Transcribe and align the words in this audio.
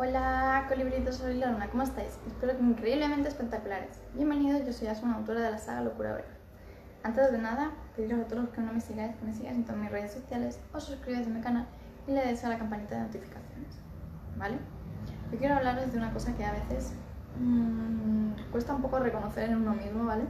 Hola, 0.00 0.64
colibritos, 0.68 1.16
soy 1.16 1.40
Lorna, 1.40 1.68
¿cómo 1.70 1.82
estáis? 1.82 2.20
Espero 2.24 2.56
que 2.56 2.62
increíblemente 2.62 3.30
espectaculares. 3.30 4.00
Bienvenidos, 4.14 4.64
yo 4.64 4.72
soy 4.72 4.86
Asuna, 4.86 5.16
autora 5.16 5.40
de 5.40 5.50
la 5.50 5.58
saga 5.58 5.80
Locura 5.80 6.12
Breve. 6.12 6.28
Antes 7.02 7.32
de 7.32 7.38
nada, 7.38 7.72
pediros 7.96 8.20
a 8.20 8.28
todos 8.28 8.44
los 8.44 8.52
que 8.52 8.60
no 8.60 8.72
me 8.72 8.80
sigáis, 8.80 9.16
que 9.16 9.24
me 9.24 9.34
sigáis 9.34 9.56
en 9.56 9.64
todas 9.64 9.80
mis 9.80 9.90
redes 9.90 10.12
sociales, 10.12 10.60
os 10.72 10.84
suscribáis 10.84 11.26
a 11.26 11.30
mi 11.30 11.40
canal 11.40 11.66
y 12.06 12.12
le 12.12 12.24
deis 12.24 12.44
a 12.44 12.48
la 12.48 12.58
campanita 12.58 12.94
de 12.94 13.00
notificaciones, 13.00 13.76
¿vale? 14.36 14.58
Yo 15.32 15.38
quiero 15.38 15.56
hablaros 15.56 15.90
de 15.90 15.98
una 15.98 16.12
cosa 16.12 16.32
que 16.36 16.44
a 16.44 16.52
veces 16.52 16.92
mmm, 17.40 18.34
cuesta 18.52 18.76
un 18.76 18.82
poco 18.82 19.00
reconocer 19.00 19.50
en 19.50 19.56
uno 19.56 19.74
mismo, 19.74 20.04
¿vale? 20.04 20.26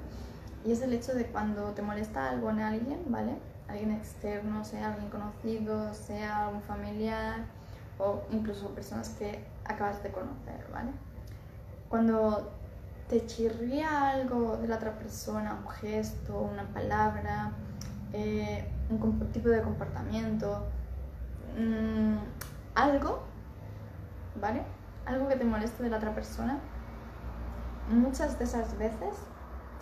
Y 0.64 0.72
es 0.72 0.80
el 0.80 0.94
hecho 0.94 1.12
de 1.12 1.26
cuando 1.26 1.72
te 1.72 1.82
molesta 1.82 2.30
algo 2.30 2.48
en 2.48 2.60
alguien, 2.60 3.00
¿vale? 3.08 3.36
Alguien 3.68 3.92
externo, 3.92 4.64
sea 4.64 4.94
alguien 4.94 5.10
conocido, 5.10 5.92
sea 5.92 6.46
algún 6.46 6.62
familiar 6.62 7.57
o 7.98 8.22
incluso 8.30 8.68
personas 8.70 9.10
que 9.10 9.44
acabas 9.64 10.02
de 10.02 10.10
conocer, 10.10 10.66
¿vale? 10.72 10.90
Cuando 11.88 12.50
te 13.08 13.24
chirría 13.26 14.10
algo 14.10 14.56
de 14.56 14.68
la 14.68 14.76
otra 14.76 14.92
persona, 14.98 15.54
un 15.54 15.68
gesto, 15.68 16.38
una 16.38 16.64
palabra, 16.64 17.52
eh, 18.12 18.68
un 18.90 19.32
tipo 19.32 19.48
de 19.48 19.62
comportamiento, 19.62 20.66
mmm, 21.56 22.16
algo, 22.74 23.22
¿vale? 24.40 24.62
Algo 25.06 25.28
que 25.28 25.36
te 25.36 25.44
moleste 25.44 25.82
de 25.82 25.90
la 25.90 25.96
otra 25.96 26.14
persona, 26.14 26.58
muchas 27.88 28.38
de 28.38 28.44
esas 28.44 28.76
veces 28.78 29.14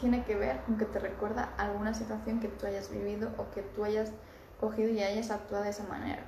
tiene 0.01 0.25
que 0.25 0.37
ver 0.37 0.61
con 0.63 0.77
que 0.77 0.85
te 0.85 0.99
recuerda 0.99 1.51
alguna 1.57 1.95
situación 1.95 2.39
que 2.39 2.49
tú 2.49 2.67
hayas 2.67 2.91
vivido 2.91 3.31
o 3.39 3.51
que 3.51 3.63
tú 3.63 3.85
hayas 3.85 4.13
cogido 4.61 4.91
y 4.91 5.03
hayas 5.03 5.31
actuado 5.31 5.65
de 5.65 5.71
esa 5.71 5.85
manera. 5.85 6.23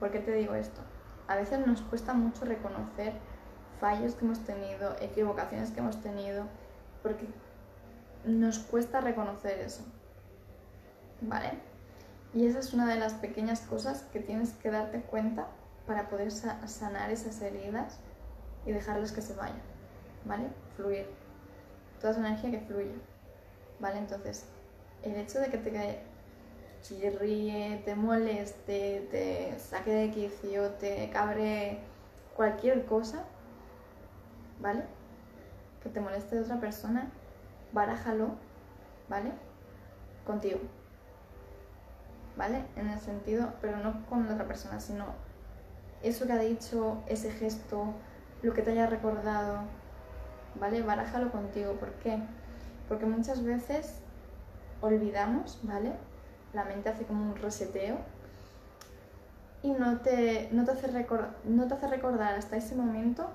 ¿Por 0.00 0.10
qué 0.10 0.18
te 0.18 0.32
digo 0.32 0.54
esto? 0.54 0.80
A 1.28 1.36
veces 1.36 1.64
nos 1.66 1.82
cuesta 1.82 2.14
mucho 2.14 2.44
reconocer 2.44 3.12
fallos 3.80 4.14
que 4.14 4.24
hemos 4.24 4.40
tenido, 4.44 4.96
equivocaciones 5.00 5.70
que 5.70 5.80
hemos 5.80 6.00
tenido, 6.02 6.46
porque 7.02 7.26
nos 8.24 8.58
cuesta 8.58 9.00
reconocer 9.00 9.60
eso. 9.60 9.84
¿Vale? 11.20 11.52
Y 12.34 12.46
esa 12.46 12.58
es 12.58 12.72
una 12.74 12.86
de 12.86 12.96
las 12.96 13.14
pequeñas 13.14 13.60
cosas 13.60 14.02
que 14.12 14.20
tienes 14.20 14.52
que 14.54 14.70
darte 14.70 15.00
cuenta 15.02 15.48
para 15.86 16.08
poder 16.08 16.30
sanar 16.30 17.10
esas 17.10 17.40
heridas 17.40 17.98
y 18.66 18.72
dejarlas 18.72 19.12
que 19.12 19.22
se 19.22 19.34
vayan. 19.34 19.62
¿Vale? 20.24 20.48
Fluir 20.76 21.06
toda 22.00 22.12
esa 22.12 22.20
energía 22.20 22.50
que 22.50 22.60
fluye. 22.60 22.94
¿Vale? 23.80 23.98
Entonces, 23.98 24.46
el 25.02 25.16
hecho 25.16 25.40
de 25.40 25.48
que 25.48 25.58
te 25.58 26.02
chirríe, 26.82 27.82
te 27.84 27.94
moleste, 27.94 29.08
te 29.10 29.58
saque 29.58 29.92
de 29.92 30.10
quicio, 30.10 30.70
te 30.72 31.10
cabre 31.10 31.80
cualquier 32.36 32.84
cosa, 32.86 33.24
¿vale? 34.60 34.84
Que 35.82 35.88
te 35.88 36.00
moleste 36.00 36.36
de 36.36 36.42
otra 36.42 36.60
persona, 36.60 37.10
barájalo, 37.72 38.30
¿vale? 39.08 39.32
Contigo. 40.26 40.60
¿Vale? 42.36 42.64
En 42.76 42.88
el 42.88 43.00
sentido, 43.00 43.54
pero 43.60 43.78
no 43.78 44.06
con 44.06 44.26
la 44.26 44.34
otra 44.34 44.46
persona, 44.46 44.78
sino 44.78 45.06
eso 46.02 46.26
que 46.26 46.32
ha 46.32 46.38
dicho, 46.38 47.02
ese 47.06 47.32
gesto, 47.32 47.94
lo 48.42 48.54
que 48.54 48.62
te 48.62 48.70
haya 48.70 48.86
recordado, 48.86 49.62
¿vale? 50.60 50.82
Barájalo 50.82 51.32
contigo. 51.32 51.72
¿Por 51.72 51.90
qué? 51.94 52.18
Porque 52.88 53.06
muchas 53.06 53.42
veces 53.42 54.00
olvidamos, 54.80 55.58
¿vale? 55.62 55.92
La 56.52 56.64
mente 56.64 56.88
hace 56.88 57.04
como 57.04 57.22
un 57.22 57.36
reseteo 57.36 57.98
y 59.62 59.72
no 59.72 59.98
te, 59.98 60.48
no 60.52 60.64
te, 60.64 60.70
hace, 60.72 61.06
no 61.44 61.66
te 61.66 61.74
hace 61.74 61.86
recordar 61.88 62.34
hasta 62.34 62.56
ese 62.56 62.74
momento 62.74 63.28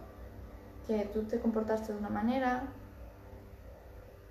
que 0.87 1.05
tú 1.13 1.23
te 1.23 1.39
comportaste 1.39 1.93
de 1.93 1.99
una 1.99 2.09
manera, 2.09 2.63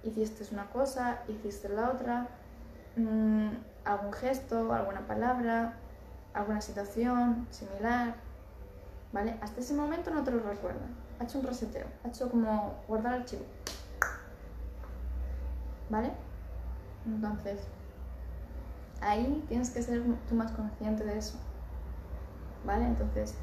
hiciste 0.02 0.44
una 0.52 0.69
cosa, 0.70 1.23
hiciste 1.29 1.68
la 1.68 1.90
otra, 1.90 2.29
mmm, 2.96 3.48
algún 3.84 4.12
gesto, 4.12 4.73
alguna 4.73 5.06
palabra, 5.06 5.74
alguna 6.35 6.61
situación 6.61 7.46
similar, 7.51 8.14
¿vale? 9.12 9.36
Hasta 9.40 9.61
ese 9.61 9.74
momento 9.74 10.11
no 10.11 10.24
te 10.24 10.30
lo 10.30 10.40
recuerda 10.40 10.86
ha 11.23 11.24
hecho 11.24 11.39
un 11.39 11.46
reseteo, 11.46 11.86
ha 12.05 12.08
hecho 12.08 12.29
como 12.30 12.74
guardar 12.89 13.14
archivo. 13.14 13.45
¿Vale? 15.89 16.11
Entonces, 17.06 17.61
ahí 19.02 19.45
tienes 19.48 19.70
que 19.70 19.83
ser 19.83 20.02
tú 20.29 20.35
más 20.35 20.52
consciente 20.52 21.05
de 21.05 21.18
eso. 21.18 21.39
¿Vale? 22.64 22.86
Entonces, 22.86 23.35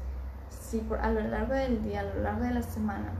si 0.48 0.78
por, 0.78 0.98
a 0.98 1.10
lo 1.10 1.20
largo 1.20 1.54
del 1.54 1.82
día, 1.82 2.00
a 2.00 2.04
lo 2.04 2.22
largo 2.22 2.44
de 2.44 2.54
la 2.54 2.62
semana, 2.62 3.12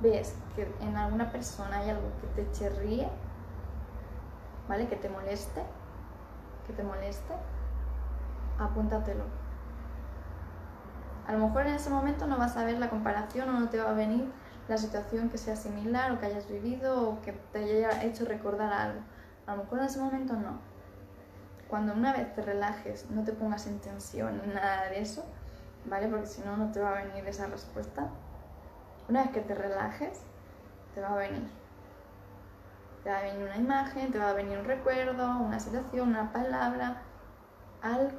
ves 0.00 0.34
que 0.56 0.72
en 0.80 0.96
alguna 0.96 1.30
persona 1.30 1.78
hay 1.78 1.90
algo 1.90 2.08
que 2.20 2.42
te 2.42 2.50
chirríe, 2.52 3.08
¿vale? 4.68 4.88
Que 4.88 4.96
te 4.96 5.08
moleste, 5.08 5.62
que 6.66 6.72
te 6.72 6.82
moleste, 6.82 7.34
apúntatelo 8.58 9.44
a 11.26 11.32
lo 11.32 11.38
mejor 11.38 11.66
en 11.66 11.74
ese 11.74 11.90
momento 11.90 12.26
no 12.26 12.36
vas 12.36 12.56
a 12.56 12.64
ver 12.64 12.78
la 12.78 12.90
comparación 12.90 13.48
o 13.48 13.60
no 13.60 13.68
te 13.68 13.78
va 13.78 13.90
a 13.90 13.94
venir 13.94 14.30
la 14.68 14.76
situación 14.76 15.30
que 15.30 15.38
sea 15.38 15.56
similar 15.56 16.12
o 16.12 16.18
que 16.18 16.26
hayas 16.26 16.48
vivido 16.48 17.08
o 17.08 17.22
que 17.22 17.32
te 17.32 17.58
haya 17.58 18.02
hecho 18.04 18.24
recordar 18.24 18.72
algo. 18.72 19.00
A 19.46 19.56
lo 19.56 19.62
mejor 19.62 19.78
en 19.78 19.84
ese 19.84 20.00
momento 20.00 20.34
no. 20.34 20.58
Cuando 21.74 21.92
una 21.92 22.12
vez 22.12 22.32
te 22.36 22.40
relajes, 22.40 23.10
no 23.10 23.24
te 23.24 23.32
pongas 23.32 23.66
en 23.66 23.80
tensión 23.80 24.40
nada 24.54 24.88
de 24.90 25.00
eso, 25.00 25.24
¿vale? 25.86 26.06
Porque 26.06 26.26
si 26.26 26.40
no, 26.42 26.56
no 26.56 26.70
te 26.70 26.78
va 26.78 26.90
a 26.90 27.02
venir 27.02 27.26
esa 27.26 27.48
respuesta. 27.48 28.10
Una 29.08 29.24
vez 29.24 29.32
que 29.32 29.40
te 29.40 29.56
relajes, 29.56 30.20
te 30.94 31.00
va 31.00 31.14
a 31.14 31.16
venir. 31.16 31.48
Te 33.02 33.10
va 33.10 33.18
a 33.18 33.22
venir 33.22 33.42
una 33.42 33.56
imagen, 33.56 34.12
te 34.12 34.20
va 34.20 34.30
a 34.30 34.32
venir 34.34 34.56
un 34.56 34.66
recuerdo, 34.66 35.38
una 35.40 35.58
situación, 35.58 36.10
una 36.10 36.32
palabra, 36.32 37.02
algo 37.82 38.18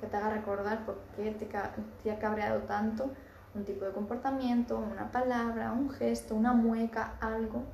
que 0.00 0.06
te 0.06 0.16
haga 0.16 0.30
recordar 0.30 0.86
por 0.86 0.96
qué 1.14 1.30
te, 1.32 2.10
ha 2.10 2.18
cabreado 2.18 2.60
tanto 2.60 3.10
un 3.54 3.66
tipo 3.66 3.84
de 3.84 3.92
comportamiento, 3.92 4.78
una 4.78 5.12
palabra, 5.12 5.72
un 5.72 5.90
gesto, 5.90 6.34
una 6.34 6.54
mueca, 6.54 7.18
algo. 7.20 7.64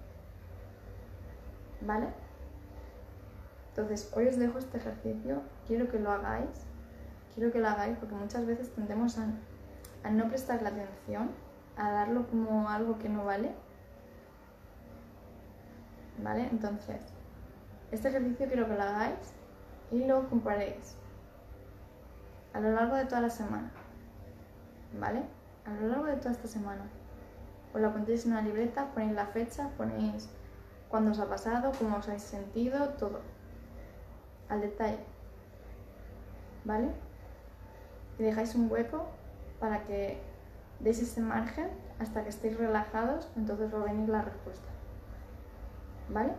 ¿Vale? 1.83 2.20
Entonces, 3.71 4.11
hoy 4.15 4.27
os 4.27 4.37
dejo 4.37 4.59
este 4.59 4.79
ejercicio, 4.79 5.43
quiero 5.67 5.89
que 5.89 6.01
lo 6.01 6.11
hagáis, 6.11 6.67
quiero 7.35 7.53
que 7.53 7.61
lo 7.61 7.69
hagáis 7.69 7.97
porque 7.99 8.15
muchas 8.17 8.45
veces 8.45 8.75
tendemos 8.75 9.17
a, 9.17 10.11
no 10.11 10.29
prestarle 10.29 10.69
atención, 10.69 11.31
a 11.77 11.91
darlo 11.93 12.27
como 12.27 12.69
algo 12.69 12.99
que 12.99 13.09
no 13.09 13.25
vale. 13.25 13.55
¿Vale? 16.19 16.49
Entonces, 16.51 17.01
este 17.93 18.09
ejercicio 18.09 18.49
quiero 18.49 18.67
que 18.67 18.75
lo 18.75 18.83
hagáis 18.83 19.35
y 19.93 20.05
lo 20.05 20.29
comparéis 20.29 20.97
a 22.53 22.61
lo 22.61 22.73
largo 22.73 22.97
de 22.97 23.05
toda 23.05 23.21
la 23.21 23.31
semana. 23.31 23.71
¿Vale? 24.99 25.23
A 25.65 25.73
lo 25.81 25.89
largo 25.89 26.07
de 26.07 26.17
toda 26.17 26.33
esta 26.33 26.49
semana. 26.49 26.83
Os 27.73 27.81
la 27.81 27.93
ponéis 27.93 28.27
en 28.27 28.33
una 28.33 28.43
libreta, 28.43 28.91
ponéis 28.93 29.13
la 29.13 29.27
fecha, 29.27 29.71
ponéis 29.77 30.29
cuándo 30.89 31.13
os 31.13 31.21
ha 31.21 31.29
pasado, 31.29 31.71
cómo 31.79 31.99
os 31.99 32.09
habéis 32.09 32.25
sentido, 32.25 32.89
todo. 32.99 33.21
Al 34.51 34.61
detalle. 34.61 34.99
¿Vale? 36.65 36.91
Y 38.19 38.23
dejáis 38.25 38.55
un 38.55 38.71
hueco 38.71 39.07
para 39.59 39.85
que 39.85 40.21
deis 40.81 41.01
ese 41.01 41.23
margen 41.23 41.71
hasta 41.99 42.23
que 42.23 42.29
estéis 42.29 42.59
relajados, 42.59 43.31
entonces 43.37 43.73
va 43.73 43.79
a 43.79 43.93
la 43.93 44.23
respuesta. 44.23 44.69
¿Vale? 46.11 46.33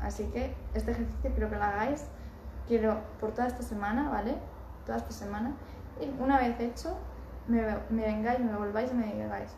Así 0.00 0.24
que 0.28 0.54
este 0.74 0.92
ejercicio 0.92 1.30
quiero 1.32 1.50
que 1.50 1.56
lo 1.56 1.64
hagáis 1.64 2.06
quiero 2.68 3.00
por 3.18 3.32
toda 3.32 3.48
esta 3.48 3.62
semana, 3.62 4.10
¿vale? 4.10 4.36
Toda 4.84 4.98
esta 4.98 5.10
semana. 5.10 5.54
Y 6.00 6.22
una 6.22 6.38
vez 6.38 6.60
hecho, 6.60 6.96
me, 7.48 7.62
me 7.90 8.02
vengáis, 8.02 8.38
me 8.40 8.54
volváis 8.54 8.92
y 8.92 8.94
me 8.94 9.14
digáis, 9.14 9.50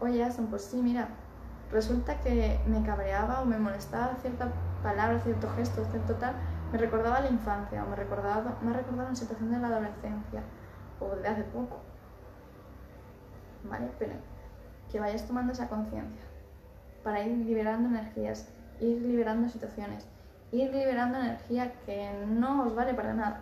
oye, 0.00 0.24
Aston, 0.24 0.46
pues 0.46 0.64
sí, 0.64 0.80
mira, 0.80 1.08
resulta 1.70 2.18
que 2.20 2.58
me 2.66 2.82
cabreaba 2.86 3.42
o 3.42 3.44
me 3.44 3.58
molestaba 3.58 4.14
cierta 4.22 4.50
palabra, 4.84 5.18
cierto 5.18 5.48
gesto, 5.56 5.84
cierto 5.90 6.14
tal, 6.16 6.34
me 6.70 6.78
recordaba 6.78 7.20
la 7.20 7.30
infancia 7.30 7.82
o 7.82 7.88
me, 7.88 7.96
recordaba, 7.96 8.58
me 8.62 8.70
ha 8.70 8.74
recordado 8.74 9.08
una 9.08 9.16
situación 9.16 9.50
de 9.50 9.58
la 9.58 9.68
adolescencia 9.68 10.42
o 11.00 11.16
de 11.16 11.26
hace 11.26 11.42
poco. 11.44 11.80
¿Vale? 13.64 13.88
Pero 13.98 14.12
que 14.92 15.00
vayas 15.00 15.26
tomando 15.26 15.52
esa 15.52 15.68
conciencia 15.68 16.22
para 17.02 17.24
ir 17.24 17.46
liberando 17.46 17.88
energías, 17.88 18.48
ir 18.78 19.00
liberando 19.00 19.48
situaciones, 19.48 20.06
ir 20.52 20.70
liberando 20.70 21.18
energía 21.18 21.72
que 21.86 22.10
no 22.28 22.66
os 22.66 22.74
vale 22.74 22.92
para 22.92 23.14
nada, 23.14 23.40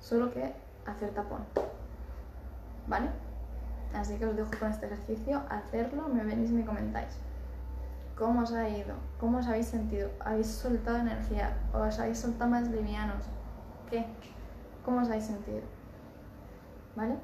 solo 0.00 0.32
que 0.32 0.54
hacer 0.86 1.10
tapón. 1.10 1.44
¿Vale? 2.88 3.08
Así 3.94 4.16
que 4.16 4.24
os 4.24 4.34
dejo 4.34 4.50
con 4.58 4.70
este 4.70 4.86
ejercicio, 4.86 5.42
hacerlo, 5.50 6.08
me 6.08 6.24
venís 6.24 6.50
y 6.50 6.54
me 6.54 6.64
comentáis. 6.64 7.18
¿Cómo 8.22 8.42
os 8.42 8.52
ha 8.52 8.68
ido? 8.68 8.94
¿Cómo 9.18 9.38
os 9.38 9.48
habéis 9.48 9.66
sentido? 9.66 10.08
¿Habéis 10.20 10.46
soltado 10.46 10.98
energía? 10.98 11.56
¿Os 11.74 11.98
habéis 11.98 12.18
soltado 12.18 12.52
más 12.52 12.68
livianos? 12.68 13.24
¿Qué? 13.90 14.06
¿Cómo 14.84 15.00
os 15.00 15.08
habéis 15.08 15.24
sentido? 15.24 15.62
¿Vale? 16.94 17.16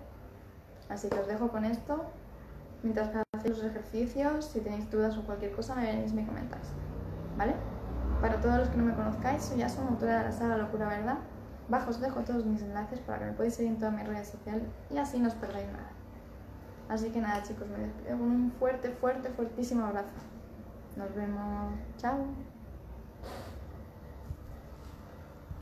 Así 0.88 1.08
que 1.08 1.20
os 1.20 1.28
dejo 1.28 1.50
con 1.50 1.64
esto. 1.64 2.04
Mientras 2.82 3.10
hacéis 3.32 3.58
los 3.58 3.66
ejercicios, 3.66 4.46
si 4.46 4.58
tenéis 4.58 4.90
dudas 4.90 5.16
o 5.16 5.22
cualquier 5.22 5.52
cosa, 5.52 5.76
me 5.76 5.86
venís 5.86 6.10
y 6.10 6.14
me 6.16 6.26
comentáis. 6.26 6.66
¿Vale? 7.36 7.54
Para 8.20 8.40
todos 8.40 8.58
los 8.58 8.68
que 8.68 8.78
no 8.78 8.86
me 8.86 8.94
conozcáis, 8.94 9.44
soy 9.44 9.58
ya 9.58 9.68
soy 9.68 9.86
autora 9.86 10.18
de 10.18 10.24
la 10.24 10.32
saga 10.32 10.56
Locura 10.56 10.88
Verdad. 10.88 11.18
Bajo 11.68 11.90
os 11.90 12.00
dejo 12.00 12.22
todos 12.22 12.44
mis 12.44 12.62
enlaces 12.62 12.98
para 12.98 13.20
que 13.20 13.24
me 13.26 13.32
podáis 13.34 13.54
seguir 13.54 13.70
en 13.70 13.78
todas 13.78 13.94
mis 13.94 14.04
redes 14.04 14.30
sociales 14.30 14.64
y 14.90 14.98
así 14.98 15.20
no 15.20 15.28
os 15.28 15.34
perdáis 15.36 15.68
nada. 15.68 15.92
Así 16.88 17.10
que 17.10 17.20
nada 17.20 17.40
chicos, 17.44 17.68
me 17.68 17.78
despido 17.84 18.18
con 18.18 18.28
un 18.28 18.50
fuerte, 18.58 18.90
fuerte, 18.90 19.28
fuertísimo 19.28 19.86
abrazo. 19.86 20.37
Nos 20.98 21.14
vemos. 21.14 21.78
Chao. 21.98 22.34